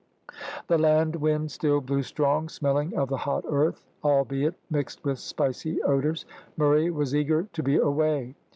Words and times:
The 0.65 0.79
land 0.79 1.15
wind 1.17 1.51
still 1.51 1.79
blew 1.79 2.01
strong, 2.01 2.49
smelling 2.49 2.95
of 2.97 3.07
the 3.09 3.17
hot 3.17 3.45
earth, 3.47 3.85
albeit 4.03 4.55
mixed 4.71 5.03
with 5.05 5.19
spicy 5.19 5.79
odours. 5.83 6.25
Murray 6.57 6.89
was 6.89 7.15
eager 7.15 7.43
to 7.53 7.61
be 7.61 7.77
away. 7.77 8.33